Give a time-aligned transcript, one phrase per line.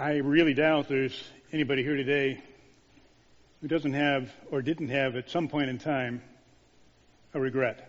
[0.00, 2.42] I really doubt there's anybody here today
[3.60, 6.22] who doesn't have or didn't have at some point in time
[7.34, 7.86] a regret.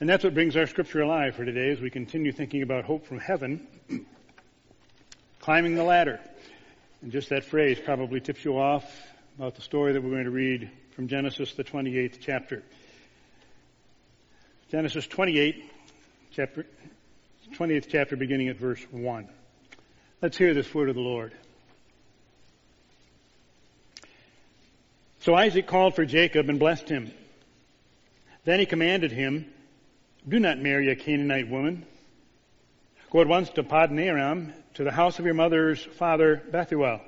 [0.00, 3.06] And that's what brings our scripture alive for today as we continue thinking about hope
[3.06, 3.66] from heaven,
[5.40, 6.20] climbing the ladder.
[7.02, 8.90] And just that phrase probably tips you off
[9.36, 12.62] about the story that we're going to read from Genesis, the 28th chapter.
[14.70, 15.70] Genesis 28,
[16.32, 16.64] chapter,
[17.52, 19.28] 28th chapter, beginning at verse 1.
[20.24, 21.34] Let's hear this word of the Lord.
[25.20, 27.12] So Isaac called for Jacob and blessed him.
[28.46, 29.44] Then he commanded him,
[30.26, 31.84] Do not marry a Canaanite woman.
[33.10, 37.02] Go at once to Paddan Aram, to the house of your mother's father Bethuel.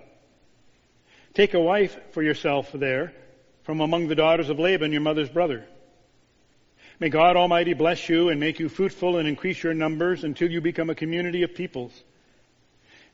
[1.32, 3.14] Take a wife for yourself there
[3.62, 5.64] from among the daughters of Laban, your mother's brother.
[7.00, 10.60] May God Almighty bless you and make you fruitful and increase your numbers until you
[10.60, 12.04] become a community of peoples.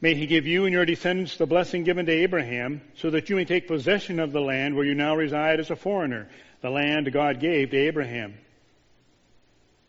[0.02, 3.36] May he give you and your descendants the blessing given to Abraham, so that you
[3.36, 6.28] may take possession of the land where you now reside as a foreigner,
[6.60, 8.34] the land God gave to Abraham.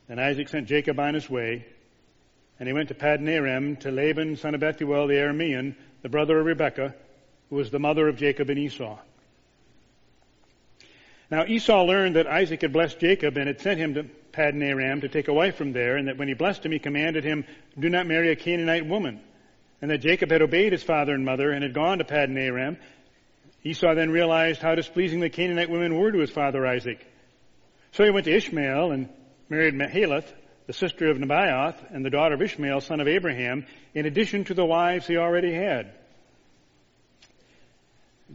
[0.07, 1.65] Then Isaac sent Jacob on his way,
[2.59, 6.39] and he went to Paddan Aram to Laban, son of Bethuel the Aramean, the brother
[6.39, 6.93] of Rebekah,
[7.49, 8.99] who was the mother of Jacob and Esau.
[11.31, 15.01] Now Esau learned that Isaac had blessed Jacob and had sent him to Paddan Aram
[15.01, 17.45] to take a wife from there, and that when he blessed him, he commanded him,
[17.79, 19.19] Do not marry a Canaanite woman
[19.83, 22.77] and that Jacob had obeyed his father and mother and had gone to Paddan Aram.
[23.65, 27.05] Esau then realized how displeasing the Canaanite women were to his father Isaac.
[27.91, 29.09] So he went to Ishmael and
[29.49, 30.31] married Mahalath,
[30.67, 34.53] the sister of Nebaioth and the daughter of Ishmael, son of Abraham, in addition to
[34.53, 35.91] the wives he already had.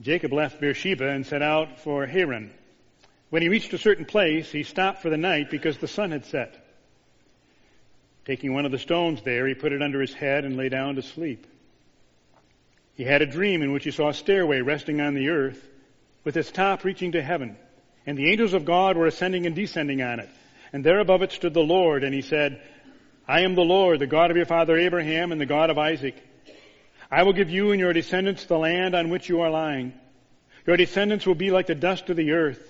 [0.02, 2.52] Jacob left Beersheba and set out for Haran.
[3.30, 6.26] When he reached a certain place, he stopped for the night because the sun had
[6.26, 6.67] set.
[8.28, 10.96] Taking one of the stones there, he put it under his head and lay down
[10.96, 11.46] to sleep.
[12.92, 15.66] He had a dream in which he saw a stairway resting on the earth
[16.24, 17.56] with its top reaching to heaven,
[18.04, 20.28] and the angels of God were ascending and descending on it.
[20.74, 22.60] And there above it stood the Lord, and he said,
[23.26, 26.14] I am the Lord, the God of your father Abraham and the God of Isaac.
[27.10, 29.94] I will give you and your descendants the land on which you are lying.
[30.66, 32.60] Your descendants will be like the dust of the earth,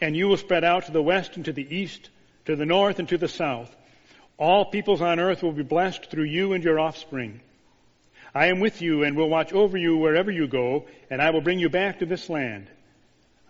[0.00, 2.08] and you will spread out to the west and to the east,
[2.44, 3.74] to the north and to the south.
[4.38, 7.40] All peoples on earth will be blessed through you and your offspring.
[8.34, 11.40] I am with you and will watch over you wherever you go, and I will
[11.40, 12.68] bring you back to this land.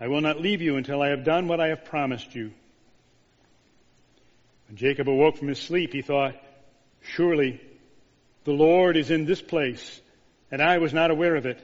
[0.00, 2.52] I will not leave you until I have done what I have promised you.
[4.68, 6.36] When Jacob awoke from his sleep, he thought,
[7.02, 7.60] Surely
[8.44, 10.00] the Lord is in this place,
[10.50, 11.62] and I was not aware of it.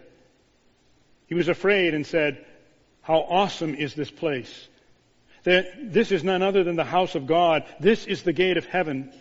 [1.29, 2.45] He was afraid and said,
[3.01, 4.69] How awesome is this place!
[5.45, 7.65] That this is none other than the house of God.
[7.79, 9.13] This is the gate of heaven.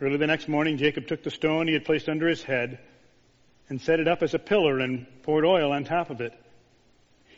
[0.00, 2.78] Early the next morning, Jacob took the stone he had placed under his head
[3.68, 6.32] and set it up as a pillar and poured oil on top of it.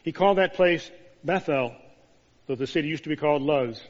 [0.05, 0.91] He called that place
[1.25, 1.75] Bethel,
[2.47, 3.81] though the city used to be called Luz.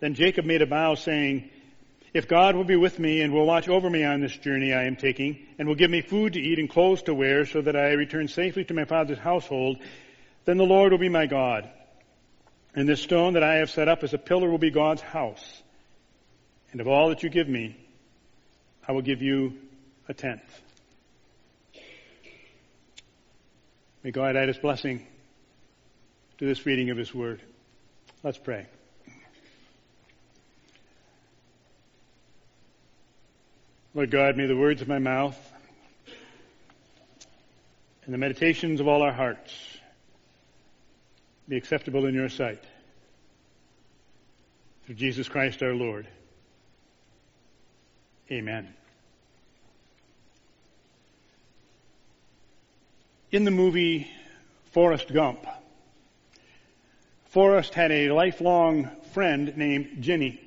[0.00, 1.50] Then Jacob made a vow saying,
[2.12, 4.84] if God will be with me and will watch over me on this journey I
[4.84, 7.76] am taking, and will give me food to eat and clothes to wear so that
[7.76, 9.78] I return safely to my father's household,
[10.44, 11.68] then the Lord will be my God.
[12.74, 15.62] And this stone that I have set up as a pillar will be God's house.
[16.72, 17.76] And of all that you give me,
[18.86, 19.54] I will give you
[20.08, 20.62] a tenth.
[24.02, 25.06] May God add his blessing
[26.38, 27.42] to this reading of his word.
[28.22, 28.66] Let's pray.
[33.92, 35.36] Lord God, may the words of my mouth
[38.04, 39.52] and the meditations of all our hearts
[41.50, 42.62] be acceptable in your sight.
[44.86, 46.06] Through Jesus Christ our Lord.
[48.30, 48.72] Amen.
[53.32, 54.08] In the movie
[54.70, 55.44] Forrest Gump,
[57.30, 60.40] Forrest had a lifelong friend named Jenny.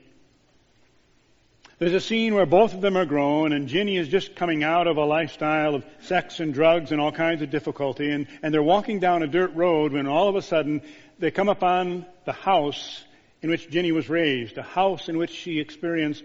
[1.79, 4.85] There's a scene where both of them are grown and Jenny is just coming out
[4.85, 8.61] of a lifestyle of sex and drugs and all kinds of difficulty and, and they're
[8.61, 10.81] walking down a dirt road when all of a sudden
[11.17, 13.03] they come upon the house
[13.41, 16.23] in which Jenny was raised, a house in which she experienced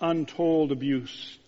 [0.00, 1.38] untold abuse.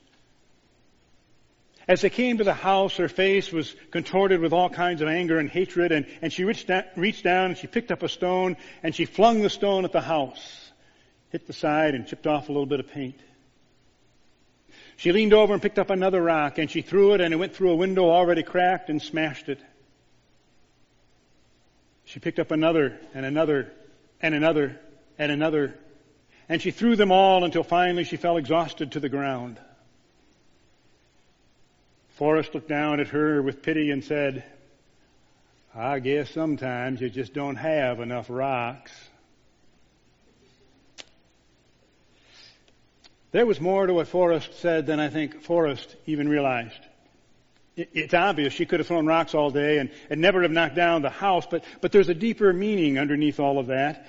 [1.89, 5.39] As they came to the house, her face was contorted with all kinds of anger
[5.39, 8.57] and hatred, and, and she reached down, reached down and she picked up a stone
[8.85, 10.71] and she flung the stone at the house,
[11.31, 13.21] hit the side and chipped off a little bit of paint.
[15.01, 17.55] She leaned over and picked up another rock and she threw it and it went
[17.55, 19.59] through a window already cracked and smashed it.
[22.05, 23.73] She picked up another and another
[24.21, 24.79] and another
[25.19, 25.75] and another
[26.51, 29.59] and she threw them all until finally she fell exhausted to the ground.
[32.19, 34.45] Forrest looked down at her with pity and said,
[35.75, 38.93] I guess sometimes you just don't have enough rocks.
[43.33, 46.81] There was more to what Forrest said than I think Forrest even realized.
[47.77, 51.03] It's obvious she could have thrown rocks all day and, and never have knocked down
[51.03, 54.07] the house, but, but there's a deeper meaning underneath all of that.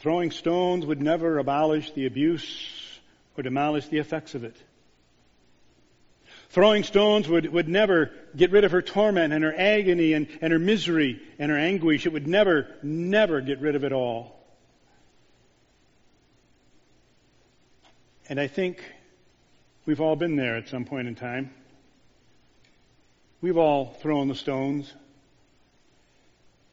[0.00, 3.00] Throwing stones would never abolish the abuse
[3.36, 4.56] or demolish the effects of it.
[6.50, 10.52] Throwing stones would, would never get rid of her torment and her agony and, and
[10.52, 12.04] her misery and her anguish.
[12.04, 14.41] It would never, never get rid of it all.
[18.32, 18.82] And I think
[19.84, 21.50] we've all been there at some point in time.
[23.42, 24.90] We've all thrown the stones.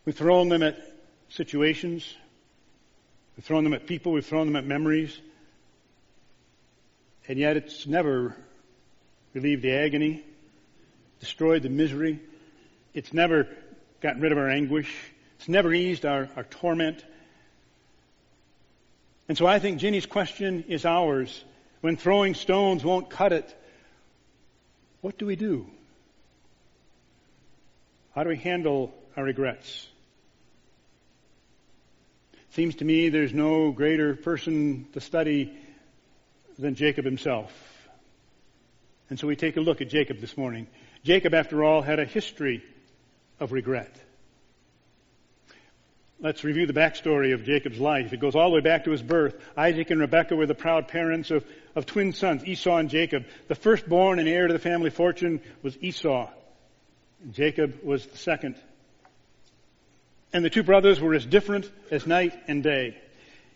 [0.06, 0.82] We've thrown them at
[1.28, 2.16] situations.
[3.36, 4.14] We've thrown them at people.
[4.14, 5.20] We've thrown them at memories.
[7.28, 8.38] And yet it's never
[9.34, 10.24] relieved the agony,
[11.20, 12.22] destroyed the misery.
[12.94, 13.50] It's never
[14.00, 14.96] gotten rid of our anguish.
[15.38, 17.04] It's never eased our, our torment.
[19.30, 21.46] And so I think Jenny's question is ours.
[21.82, 23.56] When throwing stones won't cut it,
[25.02, 25.68] what do we do?
[28.16, 29.88] How do we handle our regrets?
[32.50, 35.56] Seems to me there's no greater person to study
[36.58, 37.54] than Jacob himself.
[39.12, 40.66] And so we take a look at Jacob this morning.
[41.04, 42.64] Jacob, after all, had a history
[43.40, 43.96] of regret.
[46.22, 48.12] Let's review the backstory of Jacob's life.
[48.12, 49.36] It goes all the way back to his birth.
[49.56, 51.46] Isaac and Rebekah were the proud parents of,
[51.76, 53.26] of twin sons, Esau and Jacob.
[53.48, 56.30] The firstborn and heir to the family fortune was Esau.
[57.32, 58.56] Jacob was the second.
[60.34, 62.98] And the two brothers were as different as night and day.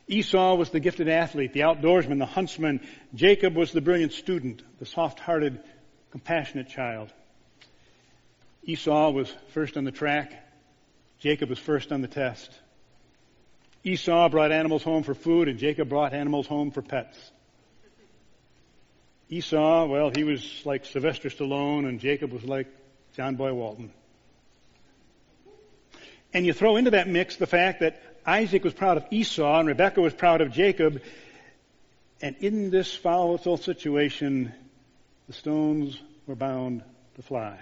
[0.08, 2.80] Esau was the gifted athlete, the outdoorsman, the huntsman.
[3.14, 5.60] Jacob was the brilliant student, the soft-hearted,
[6.12, 7.12] compassionate child.
[8.64, 10.32] Esau was first on the track.
[11.24, 12.52] Jacob was first on the test.
[13.86, 17.18] Esau brought animals home for food and Jacob brought animals home for pets.
[19.30, 22.68] Esau, well, he was like Sylvester Stallone and Jacob was like
[23.16, 23.94] John Boy Walton.
[26.34, 29.68] And you throw into that mix the fact that Isaac was proud of Esau and
[29.70, 31.02] Rebekah was proud of Jacob.
[32.22, 34.54] And in this volatile situation,
[35.28, 35.98] the stones
[36.28, 36.84] were bound
[37.16, 37.60] to fly.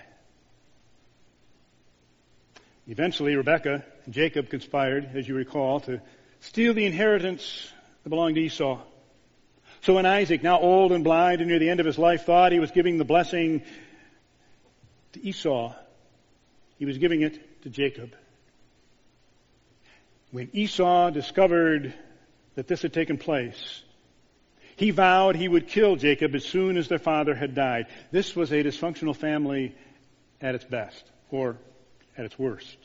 [2.92, 6.02] Eventually, Rebekah and Jacob conspired, as you recall, to
[6.42, 7.72] steal the inheritance
[8.04, 8.82] that belonged to Esau.
[9.80, 12.52] So when Isaac, now old and blind and near the end of his life, thought
[12.52, 13.64] he was giving the blessing
[15.14, 15.74] to Esau,
[16.80, 18.14] he was giving it to Jacob.
[20.32, 21.94] When Esau discovered
[22.56, 23.84] that this had taken place,
[24.76, 27.88] he vowed he would kill Jacob as soon as their father had died.
[28.12, 29.76] This was a dysfunctional family
[30.42, 31.56] at its best, or
[32.18, 32.78] at its worst.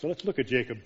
[0.00, 0.78] So let's look at Jacob.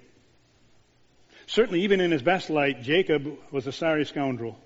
[1.46, 4.58] Certainly, even in his best light, Jacob was a sorry scoundrel.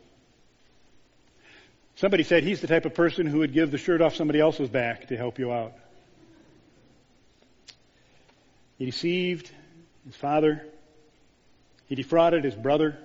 [1.96, 4.68] Somebody said he's the type of person who would give the shirt off somebody else's
[4.68, 5.74] back to help you out.
[8.78, 9.50] He deceived
[10.04, 10.66] his father.
[11.86, 12.98] He defrauded his brother.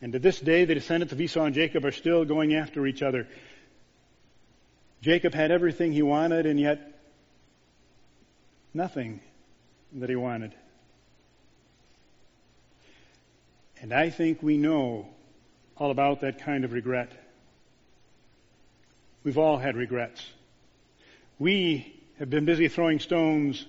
[0.00, 3.02] And to this day, the descendants of Esau and Jacob are still going after each
[3.02, 3.28] other.
[5.00, 7.00] Jacob had everything he wanted, and yet
[8.74, 9.20] nothing
[9.92, 10.54] that he wanted.
[13.80, 15.06] And I think we know
[15.76, 17.12] all about that kind of regret.
[19.22, 20.24] We've all had regrets.
[21.38, 23.64] We have been busy throwing stones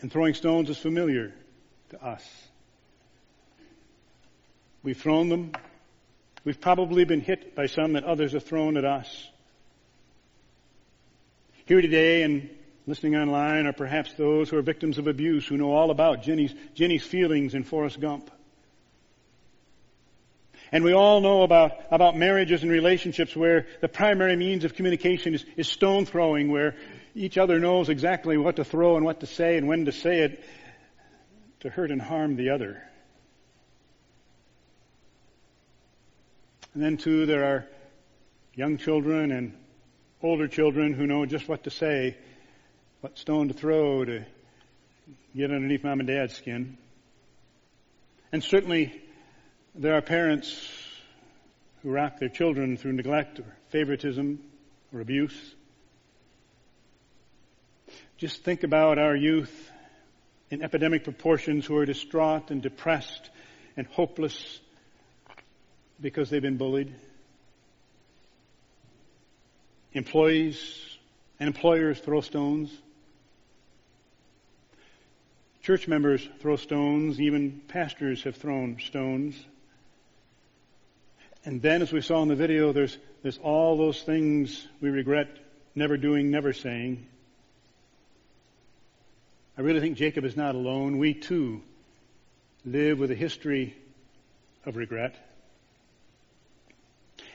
[0.00, 1.32] and throwing stones is familiar
[1.90, 2.26] to us.
[4.82, 5.52] We've thrown them.
[6.44, 9.28] We've probably been hit by some that others have thrown at us.
[11.70, 12.50] Here today and
[12.88, 16.52] listening online are perhaps those who are victims of abuse who know all about Jenny's,
[16.74, 18.28] Jenny's feelings in Forrest Gump.
[20.72, 25.32] And we all know about, about marriages and relationships where the primary means of communication
[25.32, 26.74] is, is stone throwing, where
[27.14, 30.22] each other knows exactly what to throw and what to say and when to say
[30.22, 30.42] it
[31.60, 32.82] to hurt and harm the other.
[36.74, 37.68] And then too, there are
[38.56, 39.54] young children and
[40.22, 42.16] older children who know just what to say,
[43.00, 44.24] what stone to throw to
[45.34, 46.76] get underneath mom and dad's skin.
[48.32, 49.00] And certainly,
[49.74, 50.54] there are parents
[51.82, 54.40] who rock their children through neglect or favoritism
[54.92, 55.54] or abuse.
[58.18, 59.70] Just think about our youth
[60.50, 63.30] in epidemic proportions who are distraught and depressed
[63.76, 64.60] and hopeless
[66.00, 66.94] because they've been bullied.
[69.92, 70.98] Employees
[71.38, 72.70] and employers throw stones.
[75.62, 77.20] Church members throw stones.
[77.20, 79.34] Even pastors have thrown stones.
[81.44, 85.28] And then, as we saw in the video, there's, there's all those things we regret
[85.74, 87.06] never doing, never saying.
[89.56, 90.98] I really think Jacob is not alone.
[90.98, 91.62] We too
[92.64, 93.74] live with a history
[94.64, 95.14] of regret.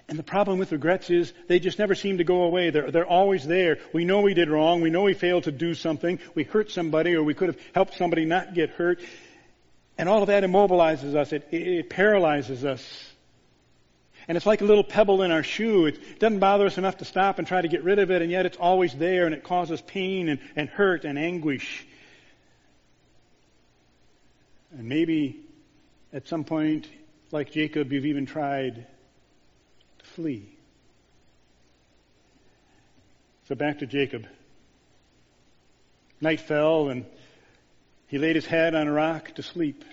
[0.08, 2.70] And the problem with regrets is they just never seem to go away.
[2.70, 3.80] They're, they're always there.
[3.92, 4.82] We know we did wrong.
[4.82, 6.20] We know we failed to do something.
[6.36, 9.02] We hurt somebody or we could have helped somebody not get hurt.
[9.98, 11.34] And all of that immobilizes us.
[11.34, 12.84] It, it, it paralyzes us.
[14.28, 15.86] And it's like a little pebble in our shoe.
[15.86, 18.32] It doesn't bother us enough to stop and try to get rid of it, and
[18.32, 21.86] yet it's always there and it causes pain and, and hurt and anguish.
[24.72, 25.42] And maybe
[26.12, 26.88] at some point,
[27.32, 28.88] like Jacob, you've even tried
[30.16, 30.48] flee.
[33.48, 34.26] So back to Jacob.
[36.22, 37.06] Night fell and
[38.08, 39.84] he laid his head on a rock to sleep.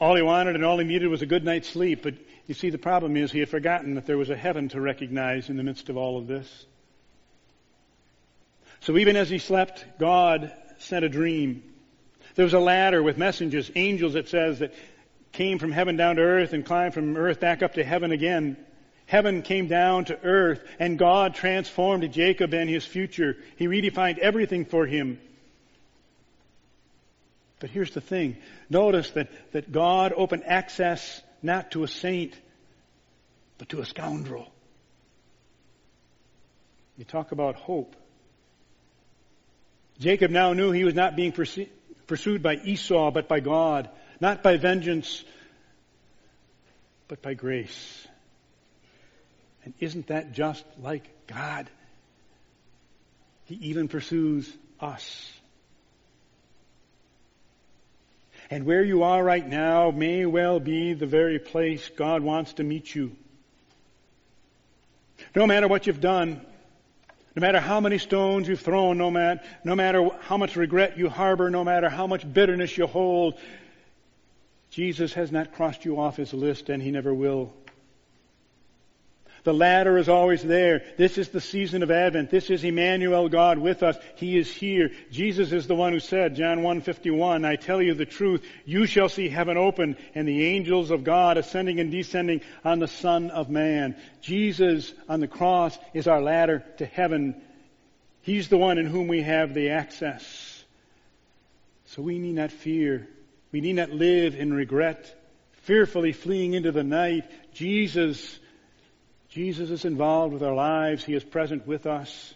[0.00, 2.14] All he wanted and all he needed was a good night's sleep, but
[2.46, 5.48] you see, the problem is he had forgotten that there was a heaven to recognize
[5.48, 6.66] in the midst of all of this.
[8.80, 11.62] So even as he slept, God sent a dream.
[12.36, 14.74] There was a ladder with messengers, angels, it says, that
[15.36, 18.56] came from heaven down to earth and climbed from earth back up to heaven again.
[19.04, 23.36] Heaven came down to earth and God transformed Jacob and his future.
[23.56, 25.20] He redefined everything for him.
[27.60, 28.38] But here's the thing.
[28.70, 32.34] Notice that, that God opened access not to a saint,
[33.58, 34.50] but to a scoundrel.
[36.96, 37.94] You talk about hope.
[39.98, 43.90] Jacob now knew he was not being pursued by Esau, but by God.
[44.20, 45.24] Not by vengeance,
[47.08, 48.06] but by grace.
[49.64, 51.68] And isn't that just like God?
[53.44, 55.32] He even pursues us.
[58.50, 62.64] And where you are right now may well be the very place God wants to
[62.64, 63.16] meet you.
[65.34, 66.40] No matter what you've done,
[67.34, 71.08] no matter how many stones you've thrown, no, matter, no matter how much regret you
[71.08, 73.34] harbor, no matter how much bitterness you hold,
[74.76, 77.50] Jesus has not crossed you off his list and he never will.
[79.42, 80.82] The ladder is always there.
[80.98, 82.28] This is the season of Advent.
[82.28, 83.96] This is Emmanuel, God with us.
[84.16, 84.90] He is here.
[85.10, 89.08] Jesus is the one who said, John 1:51, I tell you the truth, you shall
[89.08, 93.48] see heaven open and the angels of God ascending and descending on the Son of
[93.48, 93.96] Man.
[94.20, 97.40] Jesus on the cross is our ladder to heaven.
[98.20, 100.64] He's the one in whom we have the access.
[101.86, 103.08] So we need not fear.
[103.56, 105.18] We need not live in regret,
[105.62, 107.24] fearfully fleeing into the night.
[107.54, 108.38] Jesus
[109.30, 111.02] Jesus is involved with our lives.
[111.02, 112.34] He is present with us.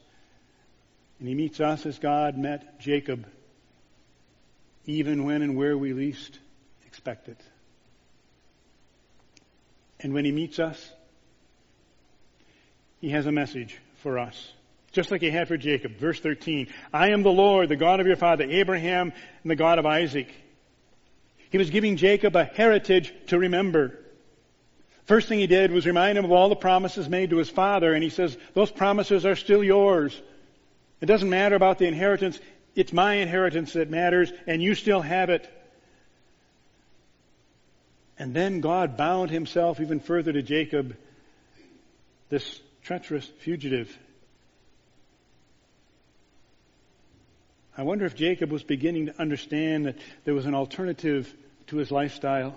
[1.19, 3.27] And He meets us as God met Jacob,
[4.87, 6.39] even when and where we least
[6.87, 7.41] expect it.
[10.00, 10.91] And when He meets us,
[13.03, 14.53] He has a message for us.
[14.93, 15.99] Just like He had for Jacob.
[15.99, 16.69] Verse 13.
[16.95, 19.12] I am the Lord, the God of your father Abraham
[19.43, 20.33] and the God of Isaac.
[21.50, 23.99] He was giving Jacob a heritage to remember.
[25.04, 27.92] First thing he did was remind him of all the promises made to his father,
[27.92, 30.21] and he says, Those promises are still yours.
[31.00, 32.38] It doesn't matter about the inheritance.
[32.76, 35.49] It's my inheritance that matters, and you still have it.
[38.19, 40.97] And then God bound himself even further to Jacob,
[42.28, 43.99] this treacherous fugitive.
[47.80, 49.96] I wonder if Jacob was beginning to understand that
[50.26, 51.34] there was an alternative
[51.68, 52.54] to his lifestyle.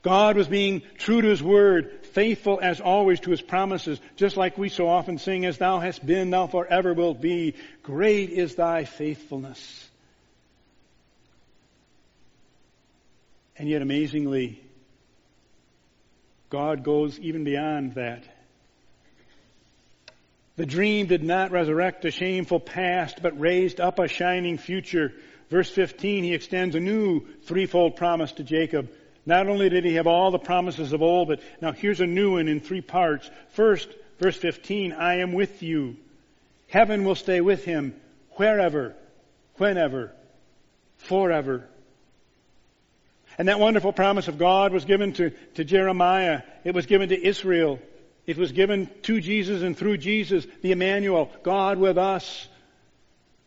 [0.00, 4.56] God was being true to His Word, faithful as always to His promises, just like
[4.56, 7.56] we so often sing, as Thou hast been, Thou forever wilt be.
[7.82, 9.90] Great is Thy faithfulness.
[13.58, 14.62] And yet amazingly,
[16.48, 18.24] God goes even beyond that.
[20.58, 25.12] The dream did not resurrect a shameful past, but raised up a shining future.
[25.50, 28.90] Verse 15, he extends a new threefold promise to Jacob.
[29.24, 32.32] Not only did he have all the promises of old, but now here's a new
[32.32, 33.30] one in three parts.
[33.50, 33.88] First,
[34.18, 35.96] verse 15, I am with you.
[36.66, 37.94] Heaven will stay with him
[38.32, 38.96] wherever,
[39.58, 40.12] whenever,
[40.96, 41.68] forever.
[43.38, 46.42] And that wonderful promise of God was given to, to Jeremiah.
[46.64, 47.78] It was given to Israel.
[48.28, 52.46] It was given to Jesus and through Jesus, the Emmanuel, God with us.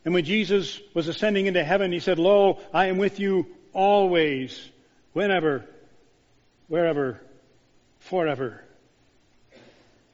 [0.04, 4.60] And when Jesus was ascending into heaven, he said, Lo, I am with you always,
[5.12, 5.64] whenever,
[6.66, 7.20] wherever,
[8.00, 8.60] forever.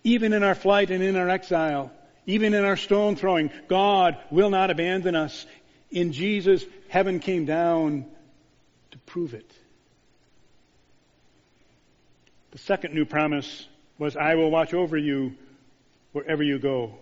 [0.04, 1.90] Even in our flight and in our exile,
[2.26, 5.46] even in our stone throwing, God will not abandon us.
[5.90, 8.04] In Jesus, heaven came down
[8.90, 9.50] to prove it.
[12.50, 13.66] The second new promise
[13.98, 15.34] was, I will watch over you
[16.12, 16.98] wherever you go.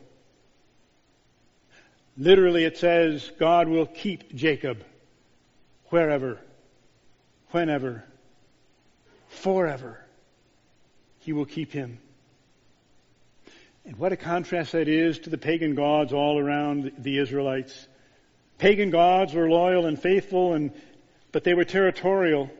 [2.19, 4.83] Literally it says, God will keep Jacob
[5.91, 6.41] wherever,
[7.51, 8.05] whenever,
[9.29, 10.01] forever.
[11.21, 11.99] He will keep him.
[13.85, 17.87] And what a contrast that is to the pagan gods all around the Israelites.
[18.59, 20.73] Pagan gods were loyal and faithful and,
[21.33, 22.51] but they were territorial.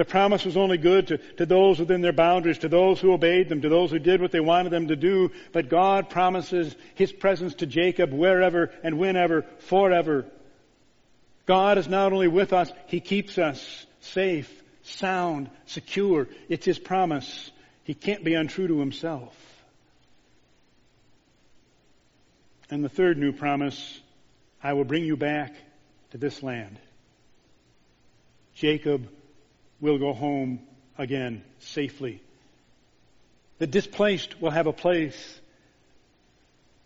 [0.00, 3.50] The promise was only good to, to those within their boundaries, to those who obeyed
[3.50, 5.30] them, to those who did what they wanted them to do.
[5.52, 10.24] But God promises His presence to Jacob wherever and whenever, forever.
[11.44, 14.50] God is not only with us, He keeps us safe,
[14.84, 16.28] sound, secure.
[16.48, 17.50] It's His promise.
[17.84, 19.36] He can't be untrue to Himself.
[22.70, 24.00] And the third new promise,
[24.62, 25.54] I will bring you back
[26.12, 26.78] to this land.
[28.54, 29.06] Jacob
[29.80, 30.60] will go home
[30.98, 32.20] again safely.
[33.58, 35.40] The displaced will have a place.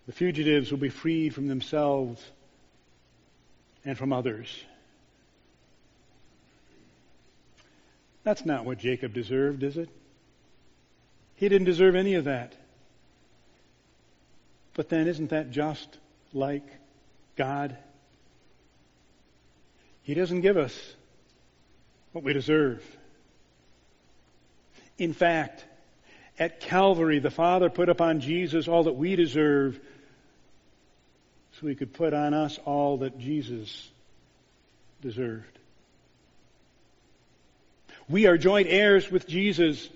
[0.06, 2.22] The fugitives will be freed from themselves
[3.84, 4.48] and from others.
[8.22, 9.88] That's not what Jacob deserved, is it?
[11.36, 12.54] He didn't deserve any of that.
[14.74, 15.98] But then isn't that just
[16.32, 16.66] like
[17.36, 17.76] God?
[20.02, 20.74] He doesn't give us
[22.14, 22.80] what we deserve.
[24.98, 25.64] In fact,
[26.38, 29.80] at Calvary, the Father put upon Jesus all that we deserve
[31.60, 33.90] so he could put on us all that Jesus
[35.02, 35.58] deserved.
[38.08, 39.88] We are joint heirs with Jesus.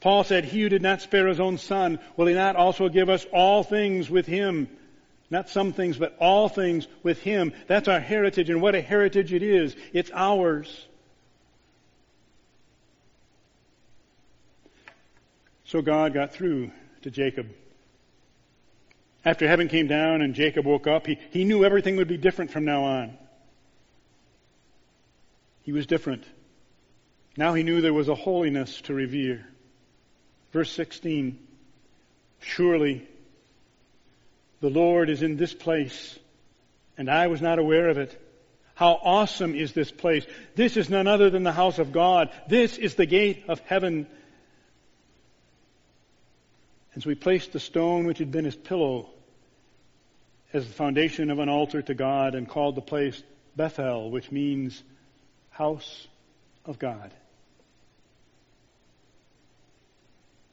[0.00, 3.08] Paul said, He who did not spare his own son, will he not also give
[3.08, 4.68] us all things with him?
[5.30, 7.52] Not some things, but all things with him.
[7.68, 9.76] That's our heritage, and what a heritage it is.
[9.92, 10.86] It's ours.
[15.64, 16.70] So God got through
[17.02, 17.48] to Jacob.
[19.24, 22.50] After heaven came down and Jacob woke up, he, he knew everything would be different
[22.50, 23.16] from now on.
[25.62, 26.24] He was different.
[27.36, 29.46] Now he knew there was a holiness to revere.
[30.52, 31.38] Verse 16
[32.40, 33.08] Surely
[34.60, 36.18] the Lord is in this place,
[36.96, 38.20] and I was not aware of it.
[38.74, 40.26] How awesome is this place!
[40.54, 42.30] This is none other than the house of God.
[42.48, 44.06] This is the gate of heaven.
[46.94, 49.10] And so he placed the stone which had been his pillow
[50.52, 53.20] as the foundation of an altar to God and called the place
[53.56, 54.80] Bethel, which means
[55.50, 56.06] house
[56.64, 57.12] of God.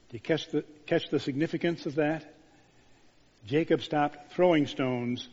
[0.09, 2.33] Do you catch the, catch the significance of that?
[3.45, 5.29] Jacob stopped throwing stones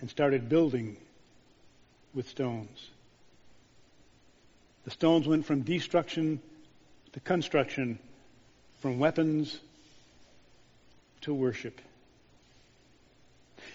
[0.00, 0.96] and started building
[2.14, 2.90] with stones.
[4.84, 6.40] The stones went from destruction
[7.12, 7.98] to construction,
[8.80, 9.58] from weapons
[11.24, 11.80] to worship.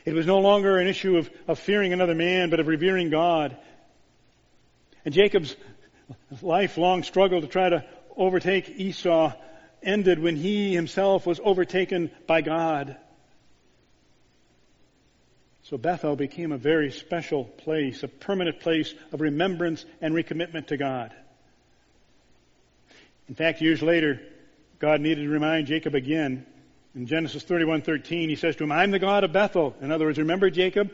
[0.05, 3.57] It was no longer an issue of, of fearing another man, but of revering God.
[5.05, 5.55] And Jacob's
[6.41, 7.85] lifelong struggle to try to
[8.15, 9.33] overtake Esau
[9.81, 12.97] ended when he himself was overtaken by God.
[15.63, 20.77] So Bethel became a very special place, a permanent place of remembrance and recommitment to
[20.77, 21.13] God.
[23.27, 24.19] In fact, years later,
[24.79, 26.45] God needed to remind Jacob again
[26.99, 30.19] in Genesis 31:13, he says to him, "I'm the God of Bethel." In other words,
[30.19, 30.91] remember Jacob,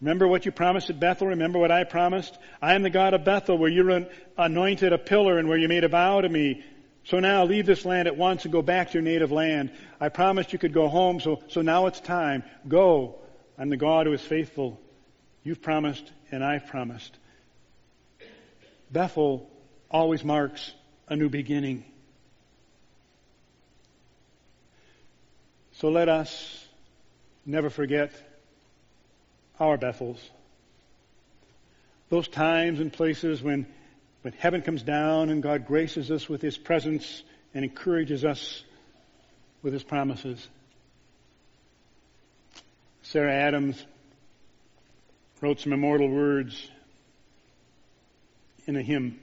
[0.00, 2.36] remember what you promised at Bethel, remember what I promised?
[2.60, 4.04] I am the God of Bethel where you
[4.36, 6.64] anointed a pillar and where you made a vow to me.
[7.04, 9.70] So now leave this land at once and go back to your native land.
[10.00, 12.42] I promised you could go home, so, so now it's time.
[12.66, 13.20] Go.
[13.56, 14.80] I'm the God who is faithful.
[15.44, 17.16] You've promised and I've promised.
[18.90, 19.48] Bethel
[19.88, 20.72] always marks
[21.06, 21.84] a new beginning.
[25.84, 26.66] So let us
[27.44, 28.10] never forget
[29.60, 30.18] our Bethels.
[32.08, 33.66] Those times and places when,
[34.22, 38.64] when heaven comes down and God graces us with His presence and encourages us
[39.60, 40.48] with His promises.
[43.02, 43.84] Sarah Adams
[45.42, 46.66] wrote some immortal words
[48.64, 49.20] in a hymn.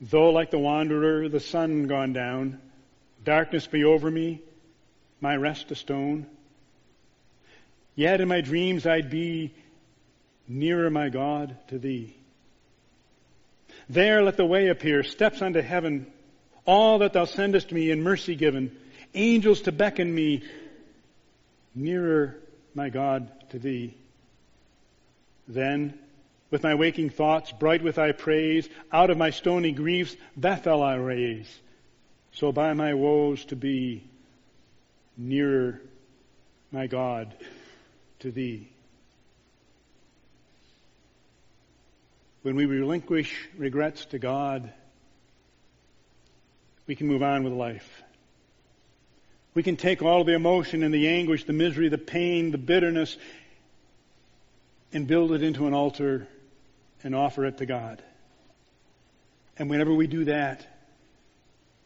[0.00, 2.62] Though like the wanderer, the sun gone down,
[3.22, 4.40] darkness be over me,
[5.20, 6.26] my rest a stone.
[7.94, 9.54] Yet in my dreams I'd be
[10.48, 12.16] nearer, my God, to thee.
[13.88, 16.06] There let the way appear, steps unto heaven,
[16.64, 18.76] all that thou sendest me in mercy given,
[19.14, 20.42] angels to beckon me
[21.74, 22.36] nearer,
[22.74, 23.94] my God, to thee.
[25.48, 25.98] Then,
[26.50, 30.94] with my waking thoughts, bright with thy praise, out of my stony griefs, Bethel I
[30.94, 31.48] raise.
[32.32, 34.04] So by my woes to be
[35.16, 35.80] nearer,
[36.72, 37.34] my God,
[38.20, 38.70] to thee.
[42.42, 44.72] When we relinquish regrets to God,
[46.86, 48.02] we can move on with life.
[49.52, 53.16] We can take all the emotion and the anguish, the misery, the pain, the bitterness,
[54.92, 56.28] and build it into an altar
[57.02, 58.02] and offer it to God.
[59.58, 60.66] And whenever we do that,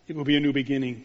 [0.06, 1.04] it will be a new beginning.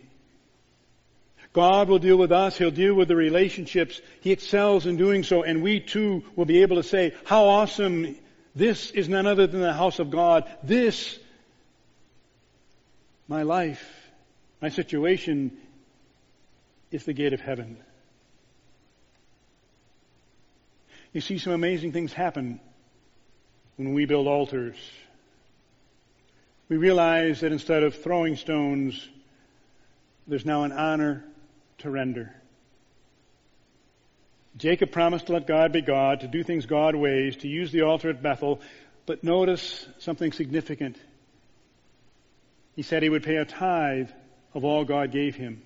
[1.54, 2.58] God will deal with us.
[2.58, 4.00] He'll deal with the relationships.
[4.22, 5.44] He excels in doing so.
[5.44, 8.16] And we too will be able to say, how awesome
[8.56, 10.50] this is none other than the house of God.
[10.64, 11.18] This,
[13.28, 13.84] my life,
[14.62, 15.58] my situation,
[16.92, 17.78] is the gate of heaven.
[21.14, 22.60] You see some amazing things happen
[23.78, 24.78] when we build altars.
[26.68, 29.08] We realize that instead of throwing stones,
[30.28, 31.26] there's now an honor
[31.80, 32.34] to render.
[34.58, 37.82] Jacob promised to let God be God, to do things God ways, to use the
[37.82, 38.62] altar at Bethel,
[39.06, 40.98] but notice something significant.
[42.76, 44.10] He said he would pay a tithe
[44.54, 45.62] of all God gave him.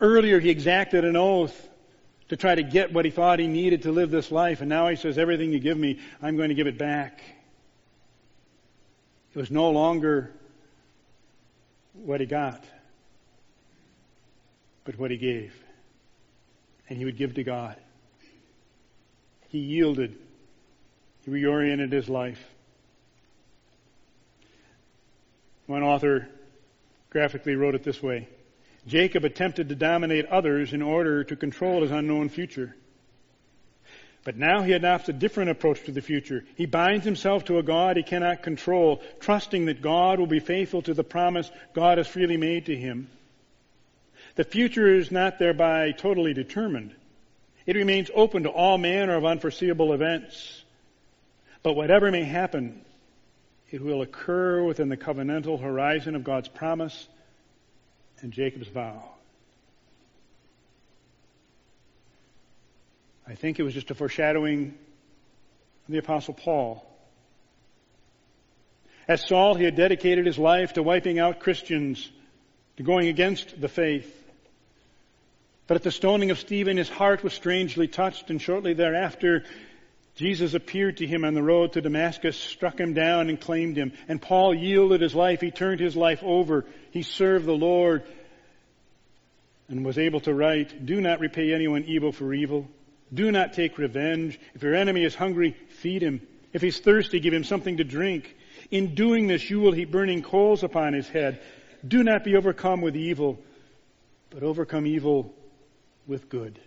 [0.00, 1.68] Earlier he exacted an oath
[2.28, 4.88] to try to get what he thought he needed to live this life, and now
[4.88, 7.22] he says, everything you give me, I'm going to give it back.
[9.34, 10.32] It was no longer
[11.94, 12.64] what he got,
[14.84, 15.54] but what he gave
[16.90, 17.76] and he would give to God.
[19.48, 20.18] He yielded.
[21.24, 22.44] He reoriented his life.
[25.66, 26.28] One author
[27.10, 28.28] graphically wrote it this way.
[28.86, 32.74] Jacob attempted to dominate others in order to control his unknown future.
[34.24, 36.44] But now he adopts a different approach to the future.
[36.56, 40.82] He binds himself to a God he cannot control, trusting that God will be faithful
[40.82, 43.08] to the promise God has freely made to him.
[44.36, 46.94] The future is not thereby totally determined.
[47.66, 50.64] It remains open to all manner of unforeseeable events.
[51.62, 52.84] But whatever may happen,
[53.70, 57.08] it will occur within the covenantal horizon of God's promise
[58.20, 59.02] and Jacob's vow.
[63.26, 64.74] I think it was just a foreshadowing
[65.86, 66.84] of the Apostle Paul.
[69.06, 72.10] As Saul, he had dedicated his life to wiping out Christians,
[72.82, 74.16] going against the faith.
[75.66, 79.44] But at the stoning of Stephen, his heart was strangely touched, and shortly thereafter,
[80.16, 83.92] Jesus appeared to him on the road to Damascus, struck him down, and claimed him.
[84.08, 85.40] And Paul yielded his life.
[85.40, 86.66] He turned his life over.
[86.90, 88.02] He served the Lord
[89.68, 92.68] and was able to write, Do not repay anyone evil for evil.
[93.14, 94.38] Do not take revenge.
[94.54, 96.20] If your enemy is hungry, feed him.
[96.52, 98.36] If he's thirsty, give him something to drink.
[98.70, 101.40] In doing this, you will heap burning coals upon his head.
[101.86, 103.38] Do not be overcome with evil,
[104.30, 105.34] but overcome evil
[106.06, 106.58] with good.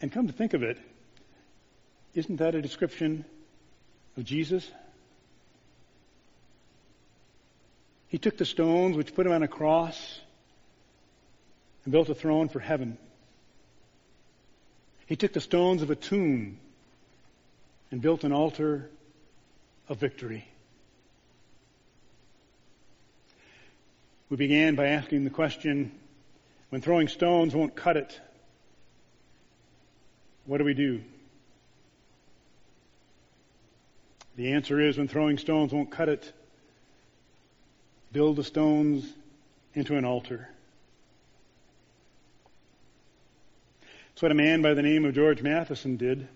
[0.00, 0.78] And come to think of it,
[2.14, 3.24] isn't that a description
[4.16, 4.68] of Jesus?
[8.08, 10.20] He took the stones which put him on a cross
[11.84, 12.98] and built a throne for heaven.
[15.06, 16.58] He took the stones of a tomb
[17.90, 18.90] and built an altar
[19.88, 20.46] of victory.
[24.32, 25.92] We began by asking the question
[26.70, 28.18] when throwing stones won't cut it,
[30.46, 31.02] what do we do?
[34.36, 36.32] The answer is when throwing stones won't cut it,
[38.10, 39.04] build the stones
[39.74, 40.48] into an altar.
[44.14, 46.26] That's what a man by the name of George Matheson did.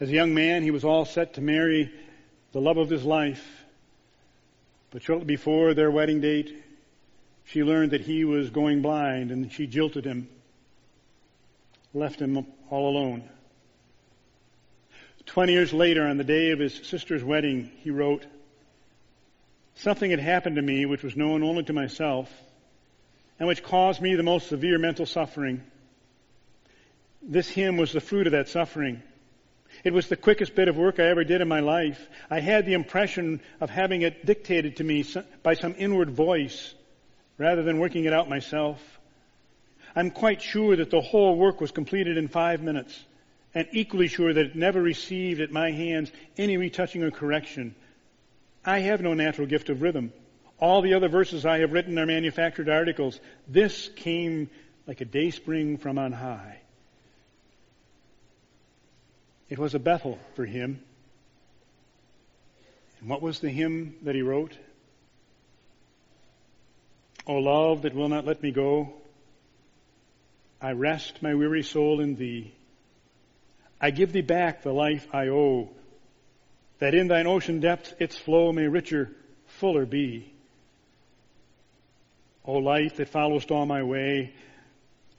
[0.00, 1.92] As a young man, he was all set to marry
[2.52, 3.65] the love of his life.
[4.90, 6.62] But shortly before their wedding date,
[7.44, 10.28] she learned that he was going blind and she jilted him,
[11.92, 13.28] left him all alone.
[15.26, 18.24] Twenty years later, on the day of his sister's wedding, he wrote,
[19.74, 22.32] Something had happened to me which was known only to myself
[23.38, 25.62] and which caused me the most severe mental suffering.
[27.20, 29.02] This hymn was the fruit of that suffering.
[29.86, 32.08] It was the quickest bit of work I ever did in my life.
[32.28, 35.04] I had the impression of having it dictated to me
[35.44, 36.74] by some inward voice
[37.38, 38.82] rather than working it out myself.
[39.94, 43.00] I'm quite sure that the whole work was completed in five minutes
[43.54, 47.76] and equally sure that it never received at my hands any retouching or correction.
[48.64, 50.12] I have no natural gift of rhythm.
[50.58, 53.20] All the other verses I have written are manufactured articles.
[53.46, 54.50] This came
[54.88, 56.58] like a day spring from on high.
[59.48, 60.80] It was a Bethel for him.
[63.00, 64.56] And what was the hymn that he wrote?
[67.26, 68.92] O love that will not let me go,
[70.60, 72.52] I rest my weary soul in thee.
[73.80, 75.70] I give thee back the life I owe,
[76.78, 79.10] that in thine ocean depths its flow may richer,
[79.46, 80.32] fuller be.
[82.44, 84.32] O light that followest all my way,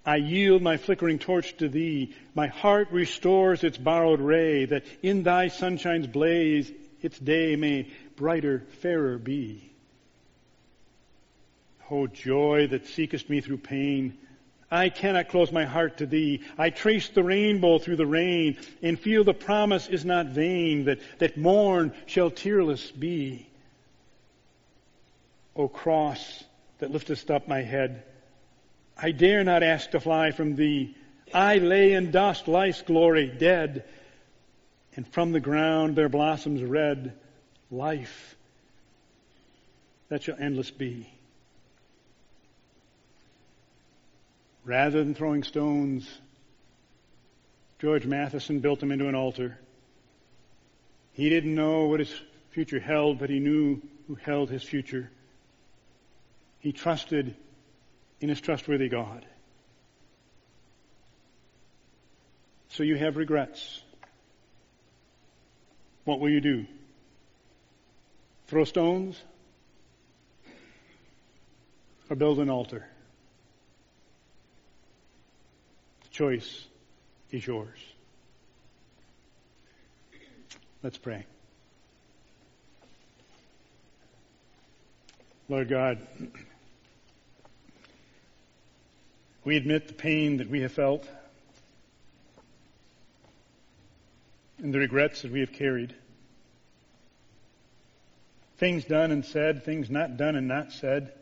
[0.07, 2.15] I yield my flickering torch to thee.
[2.33, 8.63] My heart restores its borrowed ray, that in thy sunshine's blaze its day may brighter,
[8.79, 9.69] fairer be.
[11.91, 14.17] O joy that seekest me through pain,
[14.71, 16.41] I cannot close my heart to thee.
[16.57, 20.99] I trace the rainbow through the rain and feel the promise is not vain that,
[21.19, 23.49] that morn shall tearless be.
[25.53, 26.45] O cross
[26.79, 28.03] that liftest up my head,
[28.99, 30.95] I dare not ask to fly from thee.
[31.33, 33.85] I lay in dust life's glory dead,
[34.95, 37.13] and from the ground there blossoms red
[37.69, 38.35] life
[40.09, 41.07] that shall endless be.
[44.65, 46.09] Rather than throwing stones,
[47.79, 49.59] George Matheson built them into an altar.
[51.13, 52.13] He didn't know what his
[52.51, 55.11] future held, but he knew who held his future.
[56.59, 57.35] He trusted
[58.19, 59.25] in his trustworthy God.
[62.69, 63.81] So you have regrets.
[66.05, 66.65] What will you do?
[68.47, 69.21] Throw stones?
[72.09, 72.85] Or build an altar?
[76.03, 76.65] The choice
[77.31, 77.79] is yours.
[80.83, 81.25] Let's pray.
[85.49, 86.05] Lord God,
[89.47, 91.07] we admit the pain that we have felt
[94.57, 95.95] and the regrets that we have carried.
[98.57, 101.13] Things done and said, things not done and not said.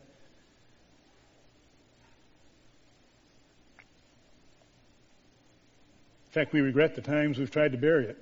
[6.29, 8.17] In fact, we regret the times we've tried to bury it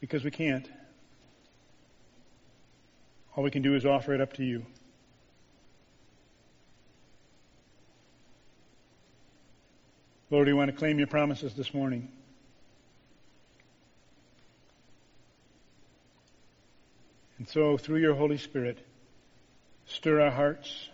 [0.00, 0.70] because we can't.
[3.34, 4.64] All we can do is offer it up to you.
[10.30, 12.08] Lord, we want to claim your promises this morning.
[17.38, 18.78] And so, through your Holy Spirit,
[19.86, 20.88] stir our hearts,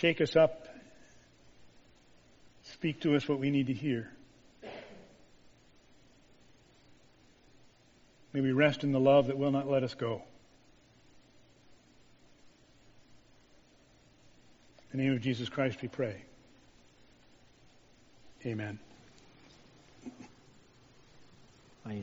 [0.00, 0.68] shake us up
[2.78, 4.08] Speak to us what we need to hear.
[8.32, 10.22] May we rest in the love that will not let us go.
[14.92, 16.22] In the name of Jesus Christ we pray.
[18.46, 18.78] Amen.